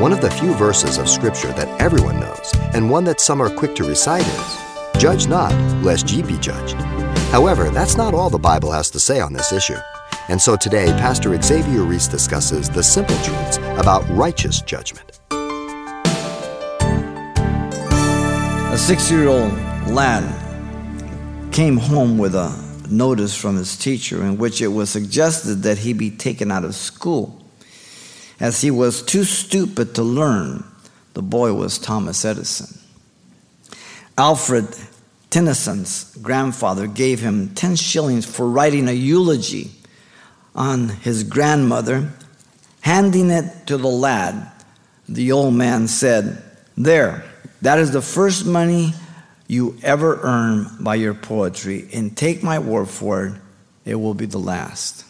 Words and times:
One 0.00 0.12
of 0.14 0.22
the 0.22 0.30
few 0.30 0.54
verses 0.54 0.96
of 0.96 1.10
Scripture 1.10 1.52
that 1.52 1.68
everyone 1.78 2.20
knows, 2.20 2.54
and 2.72 2.88
one 2.88 3.04
that 3.04 3.20
some 3.20 3.38
are 3.42 3.54
quick 3.54 3.76
to 3.76 3.84
recite 3.84 4.26
is 4.26 4.58
Judge 4.98 5.26
not, 5.26 5.52
lest 5.82 6.10
ye 6.10 6.22
be 6.22 6.38
judged. 6.38 6.72
However, 7.32 7.68
that's 7.68 7.98
not 7.98 8.14
all 8.14 8.30
the 8.30 8.38
Bible 8.38 8.72
has 8.72 8.90
to 8.92 8.98
say 8.98 9.20
on 9.20 9.34
this 9.34 9.52
issue. 9.52 9.76
And 10.30 10.40
so 10.40 10.56
today, 10.56 10.86
Pastor 10.92 11.38
Xavier 11.42 11.82
Reese 11.82 12.08
discusses 12.08 12.70
the 12.70 12.82
simple 12.82 13.14
truths 13.16 13.58
about 13.76 14.08
righteous 14.08 14.62
judgment. 14.62 15.20
A 18.72 18.78
six 18.78 19.10
year 19.10 19.28
old 19.28 19.52
lad 19.86 20.24
came 21.52 21.76
home 21.76 22.16
with 22.16 22.34
a 22.34 22.50
notice 22.88 23.36
from 23.36 23.56
his 23.56 23.76
teacher 23.76 24.24
in 24.24 24.38
which 24.38 24.62
it 24.62 24.68
was 24.68 24.88
suggested 24.88 25.56
that 25.64 25.76
he 25.76 25.92
be 25.92 26.10
taken 26.10 26.50
out 26.50 26.64
of 26.64 26.74
school 26.74 27.39
as 28.40 28.62
he 28.62 28.70
was 28.70 29.02
too 29.02 29.24
stupid 29.24 29.94
to 29.94 30.02
learn. 30.02 30.64
The 31.12 31.22
boy 31.22 31.52
was 31.52 31.78
Thomas 31.78 32.24
Edison. 32.24 32.80
Alfred 34.16 34.66
Tennyson's 35.28 36.16
grandfather 36.16 36.86
gave 36.86 37.20
him 37.20 37.54
10 37.54 37.76
shillings 37.76 38.24
for 38.26 38.48
writing 38.48 38.88
a 38.88 38.92
eulogy 38.92 39.70
on 40.54 40.88
his 40.88 41.22
grandmother. 41.22 42.10
Handing 42.80 43.30
it 43.30 43.66
to 43.66 43.76
the 43.76 43.88
lad, 43.88 44.50
the 45.06 45.32
old 45.32 45.54
man 45.54 45.86
said, 45.86 46.42
There, 46.76 47.24
that 47.60 47.78
is 47.78 47.92
the 47.92 48.00
first 48.00 48.46
money 48.46 48.94
you 49.46 49.76
ever 49.82 50.18
earn 50.22 50.66
by 50.80 50.94
your 50.94 51.12
poetry, 51.12 51.88
and 51.92 52.16
take 52.16 52.42
my 52.42 52.58
word 52.58 52.88
for 52.88 53.26
it, 53.26 53.34
it 53.84 53.96
will 53.96 54.14
be 54.14 54.24
the 54.24 54.38
last. 54.38 55.04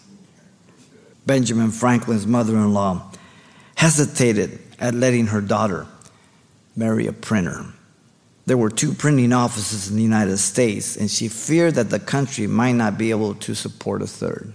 Benjamin 1.26 1.70
Franklin's 1.70 2.26
mother 2.26 2.56
in 2.56 2.72
law 2.72 3.10
hesitated 3.80 4.58
at 4.78 4.92
letting 4.92 5.28
her 5.28 5.40
daughter 5.40 5.86
marry 6.76 7.06
a 7.06 7.12
printer. 7.14 7.64
There 8.44 8.58
were 8.58 8.68
two 8.68 8.92
printing 8.92 9.32
offices 9.32 9.88
in 9.88 9.96
the 9.96 10.02
United 10.02 10.36
States, 10.36 10.98
and 10.98 11.10
she 11.10 11.28
feared 11.28 11.76
that 11.76 11.88
the 11.88 11.98
country 11.98 12.46
might 12.46 12.72
not 12.72 12.98
be 12.98 13.08
able 13.08 13.36
to 13.36 13.54
support 13.54 14.02
a 14.02 14.06
third. 14.06 14.52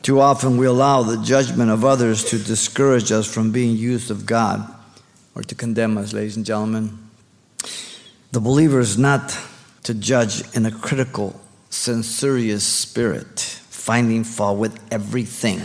Too 0.00 0.20
often 0.20 0.56
we 0.56 0.64
allow 0.64 1.02
the 1.02 1.22
judgment 1.22 1.70
of 1.70 1.84
others 1.84 2.24
to 2.30 2.38
discourage 2.38 3.12
us 3.12 3.30
from 3.30 3.52
being 3.52 3.76
used 3.76 4.10
of 4.10 4.24
God 4.24 4.66
or 5.34 5.42
to 5.42 5.54
condemn 5.54 5.98
us, 5.98 6.14
ladies 6.14 6.38
and 6.38 6.46
gentlemen. 6.46 6.98
The 8.32 8.40
believer 8.40 8.80
is 8.80 8.96
not 8.96 9.38
to 9.82 9.92
judge 9.92 10.50
in 10.56 10.64
a 10.64 10.70
critical, 10.70 11.38
censorious 11.68 12.64
spirit, 12.64 13.38
finding 13.68 14.24
fault 14.24 14.58
with 14.58 14.80
everything. 14.90 15.60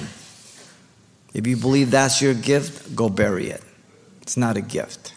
If 1.36 1.46
you 1.46 1.58
believe 1.58 1.92
that's 1.92 2.22
your 2.22 2.34
gift, 2.34 2.96
go 2.96 3.10
bury 3.10 3.50
it. 3.50 3.62
It's 4.22 4.38
not 4.38 4.56
a 4.56 4.62
gift, 4.62 5.14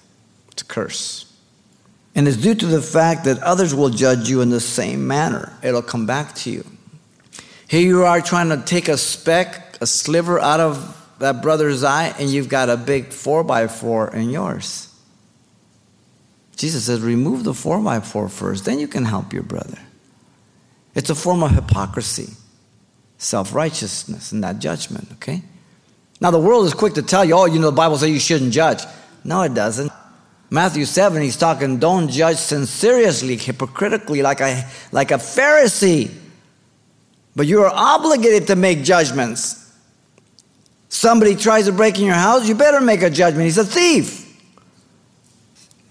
it's 0.50 0.62
a 0.62 0.64
curse. 0.64 1.32
And 2.16 2.26
it's 2.26 2.36
due 2.36 2.56
to 2.56 2.66
the 2.66 2.82
fact 2.82 3.24
that 3.24 3.38
others 3.38 3.72
will 3.72 3.90
judge 3.90 4.28
you 4.28 4.40
in 4.40 4.50
the 4.50 4.60
same 4.60 5.06
manner. 5.06 5.56
It'll 5.62 5.80
come 5.80 6.06
back 6.06 6.34
to 6.36 6.50
you. 6.50 6.66
Here 7.68 7.80
you 7.80 8.04
are 8.04 8.20
trying 8.20 8.48
to 8.48 8.60
take 8.60 8.88
a 8.88 8.98
speck, 8.98 9.78
a 9.80 9.86
sliver 9.86 10.40
out 10.40 10.58
of 10.58 10.96
that 11.20 11.40
brother's 11.40 11.84
eye, 11.84 12.12
and 12.18 12.28
you've 12.28 12.48
got 12.48 12.68
a 12.68 12.76
big 12.76 13.12
four 13.12 13.44
by 13.44 13.68
four 13.68 14.12
in 14.12 14.30
yours. 14.30 14.92
Jesus 16.56 16.86
says, 16.86 17.00
remove 17.00 17.44
the 17.44 17.54
four 17.54 17.78
by 17.78 18.00
four 18.00 18.28
first, 18.28 18.64
then 18.64 18.80
you 18.80 18.88
can 18.88 19.04
help 19.04 19.32
your 19.32 19.44
brother. 19.44 19.78
It's 20.96 21.10
a 21.10 21.14
form 21.14 21.44
of 21.44 21.52
hypocrisy, 21.52 22.32
self 23.18 23.54
righteousness, 23.54 24.32
and 24.32 24.42
that 24.42 24.58
judgment, 24.58 25.12
okay? 25.12 25.42
Now, 26.20 26.30
the 26.30 26.38
world 26.38 26.66
is 26.66 26.74
quick 26.74 26.94
to 26.94 27.02
tell 27.02 27.24
you, 27.24 27.34
oh, 27.34 27.44
you 27.44 27.60
know, 27.60 27.66
the 27.66 27.76
Bible 27.76 27.96
says 27.96 28.10
you 28.10 28.18
shouldn't 28.18 28.52
judge. 28.52 28.82
No, 29.24 29.42
it 29.42 29.54
doesn't. 29.54 29.92
Matthew 30.50 30.84
7, 30.84 31.22
he's 31.22 31.36
talking, 31.36 31.78
don't 31.78 32.08
judge 32.08 32.38
sincerely, 32.38 33.36
hypocritically, 33.36 34.22
like 34.22 34.40
a, 34.40 34.64
like 34.92 35.10
a 35.10 35.14
Pharisee. 35.14 36.12
But 37.36 37.46
you 37.46 37.62
are 37.62 37.70
obligated 37.72 38.48
to 38.48 38.56
make 38.56 38.82
judgments. 38.82 39.72
Somebody 40.88 41.36
tries 41.36 41.66
to 41.66 41.72
break 41.72 41.98
in 41.98 42.06
your 42.06 42.14
house, 42.14 42.48
you 42.48 42.54
better 42.54 42.80
make 42.80 43.02
a 43.02 43.10
judgment. 43.10 43.44
He's 43.44 43.58
a 43.58 43.64
thief. 43.64 44.24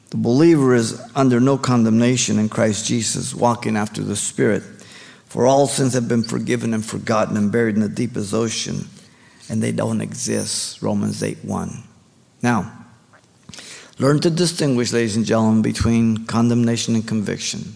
The 0.10 0.18
believer 0.18 0.74
is 0.74 1.00
under 1.16 1.40
no 1.40 1.58
condemnation 1.58 2.40
in 2.40 2.50
Christ 2.50 2.86
Jesus, 2.86 3.36
walking 3.36 3.78
after 3.78 4.02
the 4.02 4.16
Spirit. 4.16 4.64
For 5.26 5.46
all 5.46 5.68
sins 5.68 5.94
have 5.94 6.08
been 6.08 6.24
forgiven 6.24 6.74
and 6.74 6.84
forgotten 6.84 7.38
and 7.38 7.52
buried 7.52 7.76
in 7.76 7.82
the 7.82 7.90
deepest 7.90 8.34
ocean 8.34 8.88
and 9.50 9.62
they 9.62 9.72
don't 9.72 10.02
exist. 10.02 10.82
Romans 10.82 11.24
8 11.24 11.44
1. 11.44 11.84
Now, 12.42 12.72
learn 14.00 14.20
to 14.22 14.30
distinguish, 14.30 14.94
ladies 14.94 15.16
and 15.16 15.26
gentlemen, 15.26 15.62
between 15.62 16.26
condemnation 16.26 16.96
and 16.96 17.08
conviction. 17.08 17.76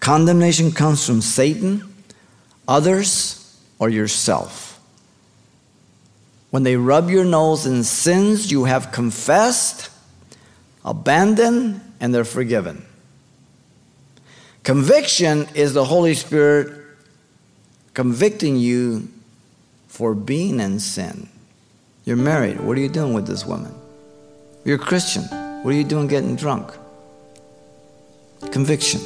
Condemnation 0.00 0.72
comes 0.72 1.06
from 1.06 1.20
Satan, 1.20 1.94
others, 2.66 3.60
or 3.78 3.88
yourself. 3.88 4.80
When 6.50 6.64
they 6.64 6.76
rub 6.76 7.08
your 7.08 7.24
nose 7.24 7.66
in 7.66 7.82
sins 7.82 8.50
you 8.50 8.64
have 8.64 8.92
confessed, 8.92 9.90
abandoned, 10.84 11.80
and 12.00 12.14
they're 12.14 12.24
forgiven. 12.24 12.84
Conviction 14.62 15.48
is 15.54 15.72
the 15.72 15.84
Holy 15.84 16.14
Spirit 16.14 16.82
convicting 17.94 18.56
you 18.56 19.08
for 19.92 20.14
being 20.14 20.58
in 20.58 20.80
sin. 20.80 21.28
You're 22.06 22.16
married. 22.16 22.58
What 22.60 22.78
are 22.78 22.80
you 22.80 22.88
doing 22.88 23.12
with 23.12 23.26
this 23.26 23.44
woman? 23.44 23.74
You're 24.64 24.76
a 24.76 24.78
Christian. 24.78 25.24
What 25.62 25.74
are 25.74 25.76
you 25.76 25.84
doing 25.84 26.06
getting 26.06 26.34
drunk? 26.34 26.72
Conviction. 28.50 29.02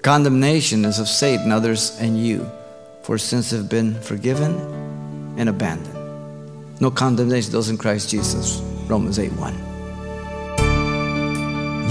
Condemnation 0.00 0.86
is 0.86 0.98
of 0.98 1.08
Satan, 1.08 1.52
others, 1.52 1.94
and 2.00 2.18
you, 2.18 2.50
for 3.02 3.18
sins 3.18 3.50
have 3.50 3.68
been 3.68 4.00
forgiven 4.00 4.54
and 5.36 5.50
abandoned. 5.50 6.80
No 6.80 6.90
condemnation, 6.90 7.52
those 7.52 7.68
in 7.68 7.76
Christ 7.76 8.08
Jesus. 8.08 8.62
Romans 8.88 9.18
8 9.18 9.30
1. 9.32 9.54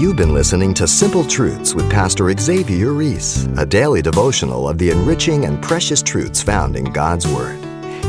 You've 0.00 0.16
been 0.16 0.34
listening 0.34 0.74
to 0.74 0.88
Simple 0.88 1.24
Truths 1.24 1.72
with 1.72 1.88
Pastor 1.88 2.36
Xavier 2.36 2.92
Reese, 2.92 3.46
a 3.56 3.64
daily 3.64 4.02
devotional 4.02 4.68
of 4.68 4.76
the 4.76 4.90
enriching 4.90 5.44
and 5.44 5.62
precious 5.62 6.02
truths 6.02 6.42
found 6.42 6.74
in 6.74 6.86
God's 6.86 7.28
Word. 7.28 7.59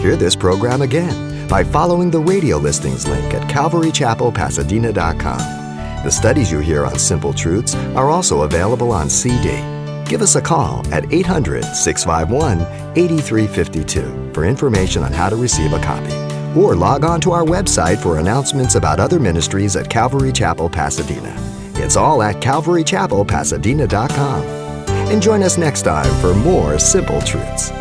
Hear 0.02 0.16
this 0.16 0.36
program 0.36 0.82
again 0.82 1.48
by 1.48 1.64
following 1.64 2.10
the 2.10 2.20
radio 2.20 2.58
listings 2.58 3.08
link 3.08 3.36
at 3.36 3.48
calvarychapelpasadena.com. 3.48 6.04
The 6.04 6.10
studies 6.10 6.52
you 6.52 6.58
hear 6.58 6.88
on 6.88 6.98
Simple 6.98 7.34
Truths 7.34 7.76
are 7.96 8.10
also 8.10 8.42
available 8.42 8.92
on 8.92 9.12
CD. 9.12 9.62
Give 10.10 10.24
us 10.24 10.36
a 10.36 10.42
call 10.42 10.84
at 10.92 11.14
800 11.14 11.64
651 11.64 12.62
8352 12.98 14.32
for 14.34 14.44
information 14.44 15.04
on 15.04 15.14
how 15.14 15.30
to 15.30 15.36
receive 15.36 15.72
a 15.72 15.80
copy. 15.80 16.16
Or 16.60 16.76
log 16.76 17.06
on 17.06 17.22
to 17.22 17.34
our 17.34 17.44
website 17.44 18.02
for 18.02 18.18
announcements 18.18 18.74
about 18.74 19.00
other 19.00 19.20
ministries 19.20 19.76
at 19.76 19.88
Calvary 19.88 20.32
Chapel, 20.32 20.68
Pasadena. 20.68 21.36
It's 21.76 21.96
all 21.96 22.24
at 22.24 22.38
calvarychapelpasadena.com. 22.38 24.42
And 25.12 25.22
join 25.22 25.44
us 25.44 25.60
next 25.60 25.84
time 25.84 26.12
for 26.22 26.34
more 26.34 26.80
simple 26.80 27.22
truths. 27.22 27.72